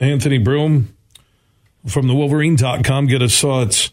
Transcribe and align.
Anthony 0.00 0.38
Broome 0.38 0.96
from 1.86 2.08
the 2.08 2.14
Wolverine.com. 2.14 3.06
Get 3.06 3.22
us 3.22 3.38
thoughts 3.38 3.90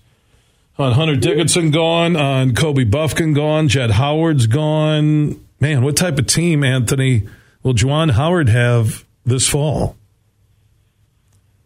on 0.79 0.93
Hunter 0.93 1.15
Dickinson 1.15 1.71
gone, 1.71 2.15
on 2.15 2.55
Kobe 2.55 2.85
Bufkin 2.85 3.35
gone, 3.35 3.67
Jett 3.67 3.91
Howard's 3.91 4.47
gone. 4.47 5.43
Man, 5.59 5.83
what 5.83 5.97
type 5.97 6.17
of 6.17 6.27
team, 6.27 6.63
Anthony, 6.63 7.27
will 7.63 7.73
Juwan 7.73 8.11
Howard 8.11 8.47
have 8.49 9.05
this 9.25 9.47
fall? 9.47 9.97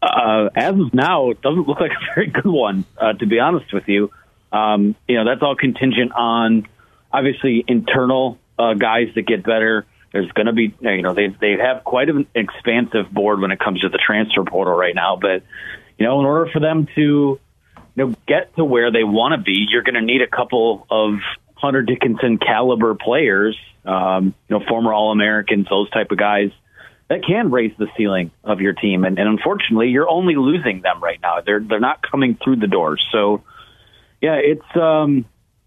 Uh, 0.02 0.50
as 0.56 0.74
of 0.74 0.94
now, 0.94 1.30
it 1.30 1.42
doesn't 1.42 1.68
look 1.68 1.80
like 1.80 1.92
a 1.92 2.16
very 2.16 2.28
good 2.28 2.46
one, 2.46 2.86
uh, 2.98 3.14
to 3.14 3.26
be 3.28 3.40
honest 3.40 3.72
with 3.72 3.88
you. 3.88 4.12
Um, 4.52 4.96
you 5.08 5.18
know, 5.18 5.26
that's 5.26 5.44
all 5.44 5.56
contingent 5.56 6.12
on 6.14 6.68
obviously 7.14 7.64
internal 7.68 8.40
uh, 8.58 8.74
guys 8.74 9.10
that 9.16 9.24
get 9.24 9.44
better. 9.44 9.86
There's 10.12 10.32
going 10.32 10.48
to 10.48 10.54
be, 10.54 10.74
you 10.82 11.02
know, 11.02 11.14
they 11.14 11.28
they 11.40 11.56
have 11.62 11.84
quite 11.84 12.10
an 12.10 12.28
expansive 12.36 13.10
board 13.12 13.40
when 13.40 13.52
it 13.52 13.60
comes 13.60 13.82
to 13.82 13.90
the 13.90 13.98
transfer 13.98 14.44
portal 14.44 14.74
right 14.74 14.96
now. 14.96 15.18
But 15.22 15.44
you 15.98 16.06
know, 16.06 16.20
in 16.20 16.26
order 16.26 16.52
for 16.52 16.60
them 16.60 16.88
to, 16.96 17.02
you 17.02 17.40
know, 17.96 18.16
get 18.28 18.56
to 18.56 18.66
where 18.66 18.92
they 18.92 19.04
want 19.04 19.34
to 19.34 19.42
be, 19.42 19.68
you're 19.70 19.84
going 19.84 19.96
to 19.96 20.02
need 20.02 20.22
a 20.22 20.28
couple 20.28 20.86
of 20.90 21.20
Hunter 21.56 21.84
Dickinson 21.84 22.40
caliber 22.40 22.96
players, 22.96 23.56
um, 23.86 24.34
you 24.50 24.58
know, 24.58 24.66
former 24.68 24.94
All 24.94 25.12
Americans, 25.12 25.68
those 25.70 25.90
type 25.92 26.12
of 26.12 26.18
guys 26.18 26.50
that 27.08 27.24
can 27.26 27.52
raise 27.52 27.74
the 27.78 27.88
ceiling 27.98 28.32
of 28.44 28.62
your 28.62 28.74
team. 28.74 29.04
And, 29.04 29.20
and 29.20 29.28
unfortunately, 29.28 29.90
you're 29.90 30.10
only 30.10 30.36
losing 30.36 30.82
them 30.82 31.04
right 31.04 31.20
now. 31.22 31.42
They're 31.46 31.60
they're 31.60 31.80
not 31.80 32.02
coming 32.10 32.38
through 32.42 32.56
the 32.58 32.68
doors. 32.68 33.06
So, 33.12 33.44
yeah, 34.22 34.36
it's 34.36 34.76
um, 34.76 35.26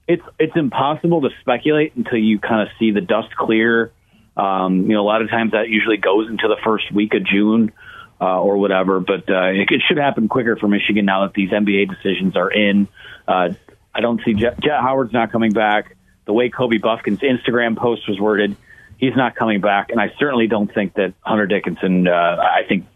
it's 0.08 0.22
it's 0.38 0.56
impossible 0.56 1.20
to 1.20 1.28
speculate 1.40 1.94
until 1.96 2.18
you 2.18 2.38
kind 2.38 2.62
of 2.62 2.68
see 2.78 2.90
the 2.90 3.02
dust 3.02 3.28
clear. 3.36 3.92
Um, 4.36 4.82
you 4.82 4.94
know, 4.94 5.02
a 5.02 5.06
lot 5.06 5.22
of 5.22 5.30
times 5.30 5.52
that 5.52 5.68
usually 5.68 5.96
goes 5.96 6.28
into 6.28 6.48
the 6.48 6.56
first 6.64 6.92
week 6.92 7.14
of 7.14 7.24
June 7.24 7.72
uh, 8.20 8.40
or 8.40 8.56
whatever. 8.56 9.00
But 9.00 9.28
uh, 9.30 9.50
it, 9.50 9.68
it 9.70 9.82
should 9.86 9.98
happen 9.98 10.28
quicker 10.28 10.56
for 10.56 10.68
Michigan 10.68 11.04
now 11.04 11.26
that 11.26 11.34
these 11.34 11.50
NBA 11.50 11.88
decisions 11.88 12.36
are 12.36 12.50
in. 12.50 12.88
Uh, 13.28 13.50
I 13.94 14.00
don't 14.00 14.20
see 14.24 14.34
Jett, 14.34 14.60
Jett 14.60 14.80
Howard's 14.80 15.12
not 15.12 15.30
coming 15.30 15.52
back. 15.52 15.96
The 16.26 16.32
way 16.32 16.48
Kobe 16.48 16.78
Bufkin's 16.78 17.20
Instagram 17.20 17.76
post 17.76 18.08
was 18.08 18.18
worded, 18.18 18.56
he's 18.98 19.14
not 19.14 19.36
coming 19.36 19.60
back, 19.60 19.90
and 19.90 20.00
I 20.00 20.10
certainly 20.18 20.46
don't 20.46 20.72
think 20.72 20.94
that 20.94 21.12
Hunter 21.20 21.46
Dickinson. 21.46 22.08
Uh, 22.08 22.10
I 22.10 22.62
think 22.66 22.86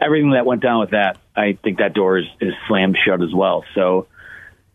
everything 0.00 0.32
that 0.32 0.44
went 0.44 0.62
down 0.62 0.80
with 0.80 0.90
that, 0.90 1.16
I 1.34 1.58
think 1.62 1.78
that 1.78 1.94
door 1.94 2.18
is, 2.18 2.26
is 2.40 2.52
slammed 2.68 2.98
shut 3.02 3.22
as 3.22 3.32
well. 3.34 3.64
So 3.74 4.08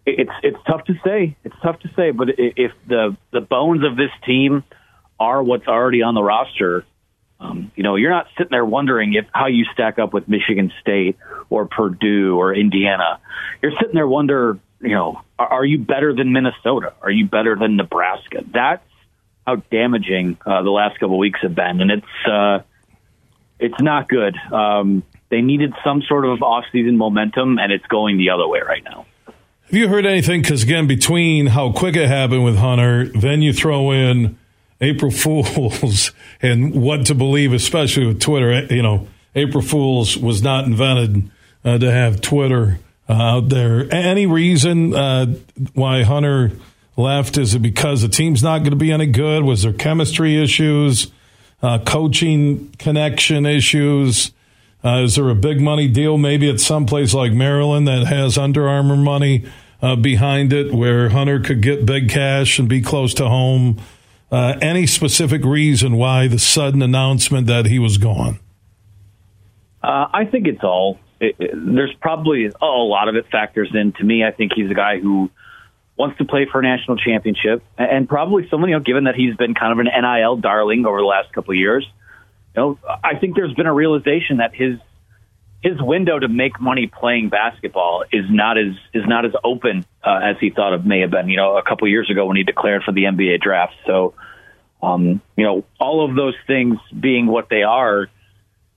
it's 0.05 0.31
it's 0.43 0.57
tough 0.65 0.85
to 0.85 0.93
say. 1.03 1.37
It's 1.43 1.55
tough 1.61 1.79
to 1.81 1.89
say, 1.95 2.11
but 2.11 2.29
if 2.37 2.71
the 2.87 3.15
the 3.31 3.41
bones 3.41 3.85
of 3.85 3.95
this 3.95 4.11
team 4.25 4.63
are 5.21 5.43
what's 5.43 5.67
already 5.67 6.01
on 6.01 6.15
the 6.15 6.23
roster, 6.23 6.83
um, 7.39 7.71
you 7.75 7.83
know, 7.83 7.95
you're 7.95 8.09
not 8.09 8.25
sitting 8.37 8.49
there 8.49 8.65
wondering 8.65 9.13
if 9.13 9.25
how 9.31 9.45
you 9.45 9.65
stack 9.73 9.99
up 9.99 10.13
with 10.13 10.27
Michigan 10.27 10.71
State 10.81 11.17
or 11.49 11.67
Purdue 11.67 12.35
or 12.39 12.53
Indiana. 12.53 13.19
You're 13.61 13.73
sitting 13.79 13.93
there 13.93 14.07
wonder, 14.07 14.59
you 14.79 14.95
know, 14.95 15.21
are, 15.37 15.47
are 15.47 15.65
you 15.65 15.77
better 15.77 16.13
than 16.13 16.33
Minnesota? 16.33 16.93
Are 17.01 17.11
you 17.11 17.27
better 17.27 17.55
than 17.55 17.75
Nebraska? 17.75 18.43
That's 18.51 18.83
how 19.45 19.57
damaging 19.71 20.37
uh, 20.45 20.63
the 20.63 20.71
last 20.71 20.99
couple 20.99 21.15
of 21.15 21.19
weeks 21.19 21.39
have 21.43 21.53
been, 21.53 21.81
and 21.81 21.91
it's 21.91 22.27
uh, 22.27 22.59
it's 23.59 23.79
not 23.79 24.09
good. 24.09 24.35
Um, 24.51 25.03
they 25.29 25.41
needed 25.41 25.73
some 25.83 26.01
sort 26.01 26.25
of 26.25 26.41
off-season 26.41 26.97
momentum, 26.97 27.59
and 27.59 27.71
it's 27.71 27.85
going 27.85 28.17
the 28.17 28.31
other 28.31 28.47
way 28.47 28.59
right 28.59 28.83
now. 28.83 29.05
Have 29.25 29.79
you 29.79 29.87
heard 29.87 30.05
anything? 30.05 30.41
Because 30.41 30.63
again, 30.63 30.87
between 30.87 31.47
how 31.47 31.71
quick 31.71 31.95
it 31.95 32.07
happened 32.07 32.43
with 32.43 32.57
Hunter, 32.57 33.05
then 33.07 33.41
you 33.41 33.53
throw 33.53 33.91
in 33.91 34.37
April 34.81 35.11
Fools 35.11 36.11
and 36.41 36.73
what 36.73 37.05
to 37.05 37.15
believe, 37.15 37.53
especially 37.53 38.07
with 38.07 38.19
Twitter. 38.19 38.65
You 38.73 38.81
know, 38.81 39.07
April 39.35 39.63
Fools 39.63 40.17
was 40.17 40.41
not 40.41 40.65
invented 40.65 41.29
uh, 41.63 41.77
to 41.77 41.91
have 41.91 42.21
Twitter 42.21 42.79
uh, 43.07 43.13
out 43.13 43.49
there. 43.49 43.93
Any 43.93 44.25
reason 44.25 44.93
uh, 44.95 45.35
why 45.73 46.03
Hunter 46.03 46.51
left? 46.97 47.37
Is 47.37 47.53
it 47.53 47.59
because 47.59 48.01
the 48.01 48.09
team's 48.09 48.43
not 48.43 48.59
going 48.59 48.71
to 48.71 48.75
be 48.75 48.91
any 48.91 49.05
good? 49.05 49.43
Was 49.43 49.63
there 49.63 49.73
chemistry 49.73 50.41
issues, 50.41 51.11
uh, 51.61 51.79
coaching 51.79 52.69
connection 52.77 53.45
issues? 53.45 54.31
Uh, 54.83 55.03
is 55.03 55.15
there 55.15 55.29
a 55.29 55.35
big 55.35 55.61
money 55.61 55.87
deal 55.87 56.17
maybe 56.17 56.49
at 56.49 56.59
some 56.59 56.85
place 56.87 57.13
like 57.13 57.31
Maryland 57.31 57.87
that 57.87 58.07
has 58.07 58.37
Under 58.37 58.67
Armour 58.67 58.95
money 58.95 59.45
uh, 59.81 59.95
behind 59.95 60.53
it 60.53 60.73
where 60.73 61.09
Hunter 61.09 61.39
could 61.39 61.61
get 61.61 61.85
big 61.85 62.09
cash 62.09 62.57
and 62.57 62.67
be 62.67 62.81
close 62.81 63.13
to 63.15 63.29
home? 63.29 63.79
Uh, 64.31 64.57
any 64.61 64.87
specific 64.87 65.43
reason 65.43 65.97
why 65.97 66.27
the 66.27 66.39
sudden 66.39 66.81
announcement 66.81 67.47
that 67.47 67.65
he 67.65 67.79
was 67.79 67.97
gone? 67.97 68.39
Uh, 69.83 70.07
I 70.13 70.25
think 70.25 70.47
it's 70.47 70.63
all. 70.63 70.99
It, 71.19 71.35
it, 71.37 71.51
there's 71.53 71.93
probably 71.99 72.45
a 72.45 72.65
lot 72.65 73.09
of 73.09 73.15
it 73.15 73.25
factors 73.31 73.69
in. 73.73 73.91
To 73.93 74.03
me, 74.03 74.23
I 74.23 74.31
think 74.31 74.53
he's 74.55 74.71
a 74.71 74.73
guy 74.73 74.99
who 74.99 75.29
wants 75.97 76.17
to 76.19 76.25
play 76.25 76.47
for 76.51 76.59
a 76.59 76.63
national 76.63 76.97
championship, 76.97 77.63
and 77.77 78.07
probably 78.07 78.47
someone 78.49 78.69
you 78.69 78.75
know, 78.77 78.81
given 78.81 79.03
that 79.03 79.15
he's 79.15 79.35
been 79.35 79.53
kind 79.53 79.73
of 79.73 79.85
an 79.85 80.01
NIL 80.01 80.37
darling 80.37 80.85
over 80.85 80.99
the 80.99 81.05
last 81.05 81.33
couple 81.33 81.51
of 81.51 81.57
years 81.57 81.85
you 82.55 82.61
know, 82.61 82.79
I 83.03 83.15
think 83.15 83.35
there's 83.35 83.53
been 83.53 83.67
a 83.67 83.73
realization 83.73 84.37
that 84.37 84.53
his 84.53 84.77
his 85.61 85.79
window 85.79 86.17
to 86.17 86.27
make 86.27 86.59
money 86.59 86.87
playing 86.87 87.29
basketball 87.29 88.03
is 88.11 88.25
not 88.29 88.57
as 88.57 88.73
is 88.93 89.03
not 89.07 89.25
as 89.25 89.31
open 89.43 89.85
uh, 90.03 90.19
as 90.23 90.37
he 90.39 90.49
thought 90.49 90.73
it 90.73 90.85
may 90.85 91.01
have 91.01 91.11
been. 91.11 91.29
You 91.29 91.37
know, 91.37 91.57
a 91.57 91.63
couple 91.63 91.87
years 91.87 92.09
ago 92.09 92.25
when 92.25 92.35
he 92.35 92.43
declared 92.43 92.83
for 92.83 92.91
the 92.91 93.03
NBA 93.03 93.41
draft. 93.41 93.73
So, 93.85 94.15
um, 94.81 95.21
you 95.35 95.45
know, 95.45 95.63
all 95.79 96.07
of 96.07 96.15
those 96.15 96.35
things 96.47 96.77
being 96.97 97.27
what 97.27 97.49
they 97.49 97.63
are, 97.63 98.07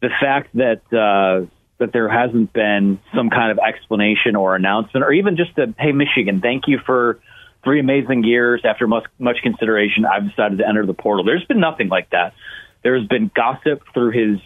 the 0.00 0.10
fact 0.20 0.54
that 0.54 0.82
uh, 0.92 1.46
that 1.78 1.92
there 1.92 2.08
hasn't 2.08 2.52
been 2.52 3.00
some 3.14 3.30
kind 3.30 3.50
of 3.50 3.58
explanation 3.58 4.36
or 4.36 4.54
announcement, 4.54 5.04
or 5.04 5.12
even 5.12 5.36
just 5.36 5.56
a 5.58 5.74
hey, 5.78 5.92
Michigan, 5.92 6.40
thank 6.40 6.64
you 6.66 6.78
for 6.84 7.20
three 7.64 7.80
amazing 7.80 8.24
years. 8.24 8.62
After 8.64 8.86
much 8.86 9.04
much 9.18 9.38
consideration, 9.42 10.04
I've 10.04 10.28
decided 10.28 10.58
to 10.58 10.68
enter 10.68 10.86
the 10.86 10.94
portal. 10.94 11.24
There's 11.24 11.44
been 11.44 11.60
nothing 11.60 11.88
like 11.88 12.10
that. 12.10 12.34
There's 12.82 13.06
been 13.06 13.30
gossip 13.34 13.82
through 13.94 14.10
his 14.10 14.40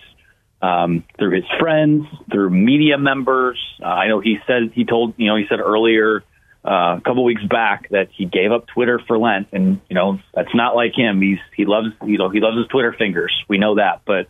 um, 0.63 1.05
through 1.19 1.35
his 1.35 1.45
friends, 1.59 2.07
through 2.31 2.51
media 2.51 2.99
members. 2.99 3.59
Uh, 3.83 3.87
I 3.87 4.09
know 4.09 4.21
he 4.21 4.39
said 4.47 4.73
he 4.75 4.85
told 4.85 5.15
you 5.17 5.27
know 5.27 5.37
he 5.37 5.45
said 5.49 5.61
earlier 5.61 6.23
uh, 6.69 6.97
a 6.99 7.01
couple 7.03 7.25
weeks 7.25 7.43
back 7.45 7.89
that 7.91 8.09
he 8.13 8.27
gave 8.27 8.53
up 8.53 8.67
Twitter 8.67 9.01
for 9.07 9.19
Lent, 9.19 9.49
and 9.53 9.81
you 9.89 9.95
know 9.95 10.19
that's 10.35 10.55
not 10.55 10.77
like 10.77 10.93
him. 10.95 11.23
He's 11.23 11.39
he 11.57 11.65
loves 11.65 11.89
you 12.05 12.19
know 12.19 12.29
he 12.29 12.41
loves 12.41 12.59
his 12.59 12.67
Twitter 12.67 12.93
fingers. 12.93 13.33
We 13.49 13.59
know 13.59 13.77
that, 13.77 14.03
but 14.05 14.29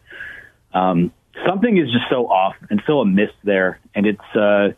um, 0.72 1.12
something 1.47 1.77
is 1.77 1.91
just 1.91 2.04
so 2.09 2.28
off 2.28 2.54
and 2.71 2.81
so 2.87 3.00
amiss 3.00 3.31
there, 3.43 3.81
and 3.94 4.06
it's 4.06 4.37
uh, 4.37 4.69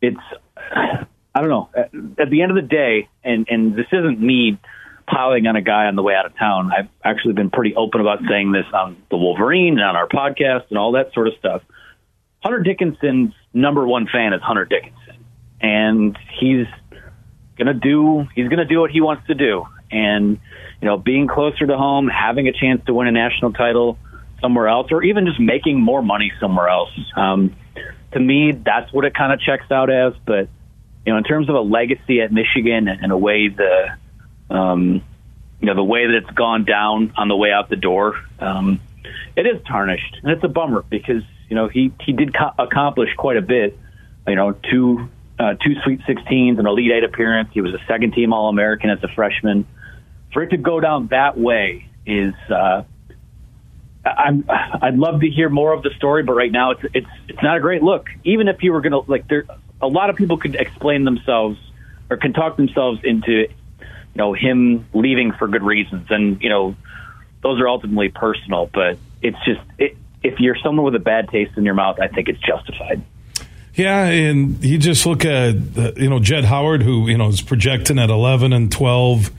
it's 0.00 0.20
I 1.34 1.40
don't 1.40 1.48
know. 1.50 1.68
At, 1.74 1.90
at 2.18 2.30
the 2.30 2.42
end 2.42 2.50
of 2.50 2.56
the 2.56 2.68
day, 2.68 3.08
and 3.22 3.46
and 3.48 3.76
this 3.76 3.86
isn't 3.92 4.20
me 4.20 4.58
piling 5.06 5.46
on 5.46 5.56
a 5.56 5.62
guy 5.62 5.86
on 5.86 5.94
the 5.94 6.02
way 6.02 6.14
out 6.14 6.26
of 6.26 6.36
town. 6.36 6.72
I've 6.76 6.88
actually 7.04 7.34
been 7.34 7.50
pretty 7.50 7.74
open 7.76 8.00
about 8.00 8.20
saying 8.28 8.52
this 8.52 8.66
on 8.72 8.96
the 9.10 9.16
Wolverine 9.16 9.78
and 9.78 9.82
on 9.82 9.94
our 9.94 10.08
podcast 10.08 10.64
and 10.70 10.78
all 10.78 10.92
that 10.92 11.12
sort 11.12 11.28
of 11.28 11.34
stuff. 11.38 11.62
Hunter 12.42 12.60
Dickinson's 12.60 13.34
number 13.54 13.86
one 13.86 14.08
fan 14.12 14.32
is 14.32 14.40
Hunter 14.42 14.64
Dickinson, 14.64 14.98
and 15.62 16.18
he's 16.40 16.66
gonna 17.56 17.74
do 17.74 18.26
he's 18.34 18.48
gonna 18.48 18.64
do 18.64 18.80
what 18.80 18.90
he 18.90 19.00
wants 19.00 19.26
to 19.28 19.34
do. 19.34 19.64
And 19.90 20.40
you 20.80 20.88
know, 20.88 20.96
being 20.98 21.28
closer 21.28 21.66
to 21.66 21.76
home, 21.76 22.08
having 22.08 22.48
a 22.48 22.52
chance 22.52 22.84
to 22.86 22.94
win 22.94 23.06
a 23.06 23.12
national 23.12 23.52
title 23.52 23.98
somewhere 24.40 24.68
else, 24.68 24.88
or 24.90 25.02
even 25.04 25.26
just 25.26 25.38
making 25.38 25.80
more 25.80 26.02
money 26.02 26.32
somewhere 26.40 26.68
else. 26.68 26.90
Um, 27.16 27.54
to 28.12 28.20
me, 28.20 28.52
that's 28.52 28.92
what 28.92 29.04
it 29.04 29.14
kind 29.14 29.32
of 29.32 29.40
checks 29.40 29.70
out 29.70 29.90
as. 29.90 30.14
But 30.26 30.48
you 31.06 31.12
know, 31.12 31.18
in 31.18 31.24
terms 31.24 31.48
of 31.48 31.54
a 31.54 31.60
legacy 31.60 32.20
at 32.20 32.32
Michigan 32.32 32.88
and 32.88 33.12
a 33.12 33.16
way 33.16 33.48
the 33.48 34.54
um, 34.54 35.02
you 35.60 35.66
know, 35.66 35.74
the 35.74 35.84
way 35.84 36.06
that 36.06 36.14
it's 36.16 36.30
gone 36.30 36.64
down 36.64 37.12
on 37.16 37.28
the 37.28 37.36
way 37.36 37.52
out 37.52 37.70
the 37.70 37.76
door, 37.76 38.16
um, 38.40 38.80
it 39.36 39.46
is 39.46 39.62
tarnished, 39.66 40.18
and 40.22 40.32
it's 40.32 40.42
a 40.42 40.48
bummer 40.48 40.84
because 40.90 41.22
you 41.48 41.54
know 41.54 41.68
he 41.68 41.92
he 42.04 42.12
did 42.12 42.34
co- 42.34 42.52
accomplish 42.58 43.10
quite 43.16 43.36
a 43.36 43.42
bit. 43.42 43.78
You 44.26 44.34
know, 44.34 44.52
two 44.52 45.08
uh, 45.38 45.54
two 45.54 45.74
Sweet 45.84 46.00
16s, 46.00 46.58
an 46.58 46.66
Elite 46.66 46.92
Eight 46.92 47.04
appearance. 47.04 47.50
He 47.52 47.60
was 47.60 47.74
a 47.74 47.84
second 47.86 48.12
team 48.12 48.32
All 48.32 48.48
American 48.48 48.90
as 48.90 49.02
a 49.02 49.08
freshman. 49.08 49.66
For 50.32 50.42
it 50.42 50.50
to 50.50 50.56
go 50.56 50.80
down 50.80 51.08
that 51.08 51.38
way 51.38 51.88
is. 52.06 52.34
Uh, 52.48 52.84
I'm. 54.04 54.44
I'd 54.48 54.96
love 54.96 55.20
to 55.20 55.28
hear 55.28 55.48
more 55.48 55.72
of 55.72 55.82
the 55.82 55.90
story, 55.96 56.22
but 56.22 56.32
right 56.32 56.50
now 56.50 56.72
it's 56.72 56.82
it's 56.94 57.06
it's 57.28 57.42
not 57.42 57.56
a 57.56 57.60
great 57.60 57.82
look. 57.82 58.08
Even 58.24 58.48
if 58.48 58.62
you 58.62 58.72
were 58.72 58.82
to 58.82 58.98
like, 59.06 59.28
there 59.28 59.44
a 59.80 59.88
lot 59.88 60.10
of 60.10 60.16
people 60.16 60.38
could 60.38 60.54
explain 60.54 61.04
themselves 61.04 61.58
or 62.08 62.16
can 62.16 62.32
talk 62.32 62.56
themselves 62.56 63.00
into 63.04 63.32
you 63.32 63.48
know 64.16 64.32
him 64.32 64.86
leaving 64.92 65.32
for 65.32 65.48
good 65.48 65.62
reasons, 65.62 66.06
and 66.10 66.42
you 66.42 66.48
know 66.48 66.76
those 67.42 67.60
are 67.60 67.68
ultimately 67.68 68.08
personal. 68.08 68.70
But 68.72 68.98
it's 69.20 69.38
just 69.44 69.60
it, 69.78 69.96
if 70.22 70.38
you're 70.40 70.56
someone 70.62 70.84
with 70.84 70.94
a 70.94 71.04
bad 71.04 71.28
taste 71.28 71.56
in 71.56 71.64
your 71.64 71.74
mouth, 71.74 71.98
I 72.00 72.08
think 72.08 72.28
it's 72.28 72.40
justified. 72.40 73.02
Yeah, 73.74 74.04
and 74.04 74.62
you 74.62 74.76
just 74.76 75.06
look 75.06 75.24
at 75.24 75.54
uh, 75.76 75.92
you 75.96 76.10
know 76.10 76.18
Jett 76.18 76.44
Howard, 76.44 76.82
who 76.82 77.08
you 77.08 77.16
know 77.16 77.28
is 77.28 77.40
projecting 77.40 77.98
at 77.98 78.10
11 78.10 78.52
and 78.52 78.70
12 78.70 79.30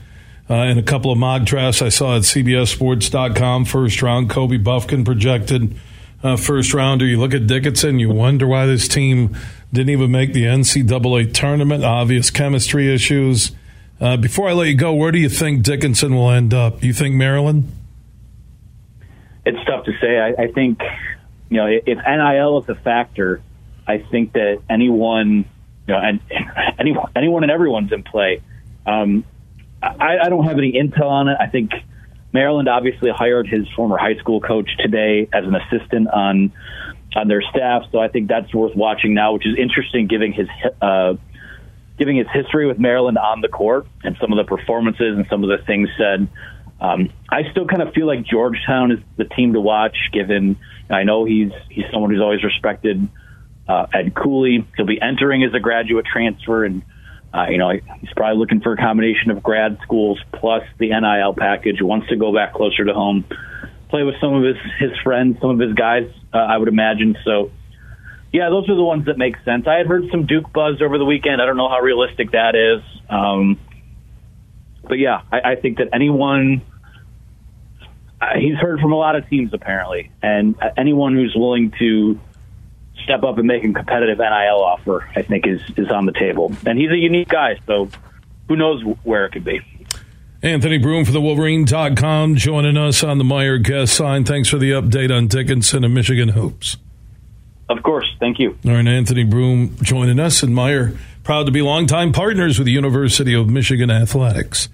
uh, 0.50 0.54
in 0.54 0.78
a 0.78 0.82
couple 0.82 1.12
of 1.12 1.18
mock 1.18 1.44
drafts 1.44 1.80
I 1.80 1.88
saw 1.88 2.16
at 2.16 2.22
CBSSports.com 2.22 3.64
first 3.64 4.02
round. 4.02 4.30
Kobe 4.30 4.58
Bufkin 4.58 5.04
projected 5.04 5.76
uh, 6.22 6.36
first 6.36 6.74
rounder. 6.74 7.06
You 7.06 7.20
look 7.20 7.32
at 7.32 7.46
Dickinson, 7.46 7.98
you 7.98 8.10
wonder 8.10 8.46
why 8.46 8.66
this 8.66 8.88
team 8.88 9.36
didn't 9.72 9.90
even 9.90 10.10
make 10.10 10.32
the 10.32 10.44
NCAA 10.44 11.32
tournament. 11.32 11.84
Obvious 11.84 12.30
chemistry 12.30 12.92
issues. 12.92 13.52
Uh, 14.00 14.16
before 14.16 14.48
I 14.48 14.52
let 14.52 14.68
you 14.68 14.76
go, 14.76 14.92
where 14.94 15.12
do 15.12 15.18
you 15.18 15.28
think 15.28 15.62
Dickinson 15.62 16.14
will 16.14 16.30
end 16.30 16.52
up? 16.52 16.82
You 16.82 16.92
think 16.92 17.14
Maryland? 17.14 17.70
It's 19.46 19.64
tough 19.66 19.84
to 19.84 19.92
say. 20.00 20.18
I, 20.18 20.44
I 20.44 20.46
think 20.48 20.80
you 21.50 21.58
know 21.58 21.66
if 21.66 21.98
NIL 21.98 22.58
is 22.58 22.68
a 22.68 22.74
factor, 22.74 23.40
I 23.86 23.98
think 24.10 24.32
that 24.32 24.62
anyone, 24.68 25.44
you 25.86 25.94
know, 25.94 25.98
and 25.98 26.20
anyone, 26.78 27.10
anyone 27.14 27.42
and 27.42 27.52
everyone's 27.52 27.92
in 27.92 28.02
play. 28.02 28.42
Um, 28.86 29.24
I, 29.82 30.18
I 30.24 30.28
don't 30.28 30.44
have 30.44 30.58
any 30.58 30.72
intel 30.72 31.06
on 31.06 31.28
it. 31.28 31.36
I 31.38 31.46
think 31.46 31.72
Maryland 32.32 32.68
obviously 32.68 33.10
hired 33.10 33.46
his 33.46 33.66
former 33.76 33.96
high 33.96 34.16
school 34.16 34.40
coach 34.40 34.68
today 34.78 35.28
as 35.32 35.44
an 35.44 35.54
assistant 35.54 36.08
on 36.08 36.52
on 37.16 37.28
their 37.28 37.42
staff, 37.42 37.84
so 37.92 38.00
I 38.00 38.08
think 38.08 38.28
that's 38.28 38.52
worth 38.52 38.74
watching 38.74 39.14
now, 39.14 39.34
which 39.34 39.46
is 39.46 39.56
interesting, 39.56 40.08
giving 40.08 40.32
his 40.32 40.48
uh, 40.82 41.14
giving 41.96 42.16
his 42.16 42.26
history 42.32 42.66
with 42.66 42.78
Maryland 42.78 43.18
on 43.18 43.40
the 43.40 43.48
court 43.48 43.86
and 44.02 44.16
some 44.20 44.32
of 44.32 44.36
the 44.36 44.44
performances 44.44 45.16
and 45.16 45.24
some 45.30 45.44
of 45.44 45.50
the 45.50 45.64
things 45.64 45.88
said. 45.96 46.28
Um, 46.80 47.10
I 47.30 47.48
still 47.52 47.66
kind 47.66 47.82
of 47.82 47.94
feel 47.94 48.06
like 48.06 48.24
Georgetown 48.24 48.90
is 48.90 48.98
the 49.16 49.24
team 49.24 49.52
to 49.52 49.60
watch, 49.60 49.96
given 50.12 50.58
I 50.90 51.04
know 51.04 51.24
he's 51.24 51.52
he's 51.70 51.84
someone 51.92 52.10
who's 52.10 52.20
always 52.20 52.42
respected. 52.42 53.08
Uh, 53.68 53.86
Ed 53.92 54.14
Cooley, 54.14 54.66
he'll 54.76 54.86
be 54.86 55.00
entering 55.00 55.42
as 55.42 55.54
a 55.54 55.60
graduate 55.60 56.06
transfer, 56.06 56.64
and 56.64 56.82
uh, 57.32 57.46
you 57.48 57.58
know, 57.58 57.70
he's 57.70 58.12
probably 58.14 58.38
looking 58.38 58.60
for 58.60 58.72
a 58.72 58.76
combination 58.76 59.30
of 59.30 59.42
grad 59.42 59.78
schools 59.82 60.20
plus 60.32 60.62
the 60.78 60.90
NIL 60.90 61.34
package. 61.34 61.78
He 61.78 61.82
Wants 61.82 62.08
to 62.08 62.16
go 62.16 62.32
back 62.32 62.54
closer 62.54 62.84
to 62.84 62.94
home, 62.94 63.24
play 63.88 64.02
with 64.02 64.14
some 64.20 64.34
of 64.34 64.44
his 64.44 64.56
his 64.78 64.90
friends, 65.02 65.38
some 65.40 65.50
of 65.50 65.58
his 65.58 65.74
guys. 65.74 66.08
Uh, 66.32 66.38
I 66.38 66.58
would 66.58 66.68
imagine. 66.68 67.16
So, 67.24 67.50
yeah, 68.32 68.50
those 68.50 68.68
are 68.68 68.76
the 68.76 68.84
ones 68.84 69.06
that 69.06 69.18
make 69.18 69.36
sense. 69.44 69.66
I 69.66 69.78
had 69.78 69.86
heard 69.86 70.04
some 70.10 70.26
Duke 70.26 70.52
buzz 70.52 70.80
over 70.82 70.98
the 70.98 71.04
weekend. 71.04 71.40
I 71.42 71.46
don't 71.46 71.56
know 71.56 71.68
how 71.68 71.80
realistic 71.80 72.32
that 72.32 72.54
is. 72.54 72.82
Um, 73.08 73.58
but 74.86 74.98
yeah, 74.98 75.22
I, 75.32 75.52
I 75.52 75.56
think 75.56 75.78
that 75.78 75.88
anyone 75.92 76.62
uh, 78.20 78.38
he's 78.38 78.56
heard 78.56 78.80
from 78.80 78.92
a 78.92 78.96
lot 78.96 79.16
of 79.16 79.28
teams 79.28 79.52
apparently, 79.52 80.10
and 80.22 80.54
uh, 80.62 80.70
anyone 80.76 81.14
who's 81.14 81.34
willing 81.36 81.72
to 81.78 82.20
step 83.04 83.22
up 83.22 83.38
and 83.38 83.46
make 83.46 83.64
a 83.64 83.72
competitive 83.72 84.18
NIL 84.18 84.62
offer, 84.62 85.08
I 85.14 85.22
think 85.22 85.46
is 85.46 85.60
is 85.76 85.90
on 85.90 86.06
the 86.06 86.12
table. 86.12 86.52
And 86.66 86.78
he's 86.78 86.90
a 86.90 86.98
unique 86.98 87.28
guy, 87.28 87.58
so 87.66 87.88
who 88.48 88.56
knows 88.56 88.82
where 89.04 89.26
it 89.26 89.32
could 89.32 89.44
be. 89.44 89.60
Anthony 90.42 90.76
Broome 90.76 91.06
for 91.06 91.12
the 91.12 91.22
Wolverine.com 91.22 92.36
joining 92.36 92.76
us 92.76 93.02
on 93.02 93.16
the 93.16 93.24
Meijer 93.24 93.62
guest 93.62 93.94
sign. 93.94 94.24
Thanks 94.24 94.48
for 94.48 94.58
the 94.58 94.72
update 94.72 95.16
on 95.16 95.26
Dickinson 95.26 95.84
and 95.84 95.94
Michigan 95.94 96.30
hoops. 96.30 96.76
Of 97.70 97.82
course. 97.82 98.06
Thank 98.20 98.38
you. 98.38 98.58
All 98.66 98.72
right, 98.72 98.86
Anthony 98.86 99.24
Broome 99.24 99.76
joining 99.80 100.20
us, 100.20 100.42
and 100.42 100.54
Meijer, 100.54 100.98
proud 101.22 101.46
to 101.46 101.52
be 101.52 101.62
longtime 101.62 102.12
partners 102.12 102.58
with 102.58 102.66
the 102.66 102.72
University 102.72 103.34
of 103.34 103.48
Michigan 103.48 103.90
Athletics. 103.90 104.68